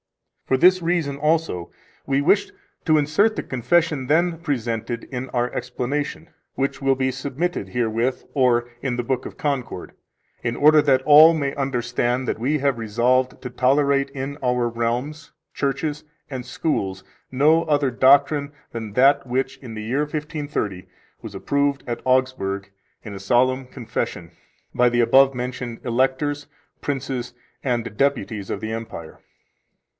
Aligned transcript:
For 0.47 0.57
this 0.57 0.81
reason 0.81 1.15
also 1.15 1.71
we 2.05 2.21
wished 2.21 2.51
to 2.83 2.97
insert 2.97 3.35
the 3.35 3.43
confession 3.43 4.07
then 4.07 4.39
presented 4.39 5.05
in 5.05 5.29
our 5.29 5.53
explanation, 5.53 6.29
which 6.55 6.81
will 6.81 6.95
be 6.95 7.11
submitted 7.11 7.69
herewith 7.69 8.25
or 8.33 8.67
in 8.81 8.95
the 8.97 9.03
Book 9.03 9.25
of 9.27 9.37
Concord, 9.37 9.93
in 10.43 10.57
order 10.57 10.81
that 10.81 11.03
all 11.03 11.33
may 11.33 11.53
understand 11.53 12.27
that 12.27 12.39
we 12.39 12.57
have 12.57 12.79
resolved 12.79 13.41
to 13.43 13.49
tolerate 13.49 14.09
in 14.09 14.37
our 14.43 14.67
realms, 14.67 15.31
churches, 15.53 16.03
and 16.29 16.45
schools 16.45 17.03
no 17.31 17.63
other 17.65 17.91
doctrine 17.91 18.51
than 18.71 18.93
that 18.93 19.25
which, 19.27 19.57
in 19.59 19.75
the 19.75 19.83
year 19.83 19.99
1530, 20.01 20.87
was 21.21 21.35
approved 21.35 21.83
at 21.87 22.01
Augsburg 22.05 22.71
in 23.03 23.13
a 23.13 23.19
solemn 23.19 23.67
confession, 23.67 24.31
by 24.73 24.89
the 24.89 24.99
above 24.99 25.33
mentioned 25.35 25.79
Electors, 25.85 26.47
Princes, 26.81 27.35
and 27.63 27.95
Deputies 27.95 28.49
of 28.49 28.59
the 28.59 28.71
Empire. 28.73 29.19